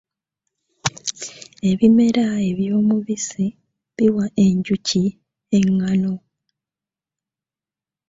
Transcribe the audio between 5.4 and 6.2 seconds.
engaano.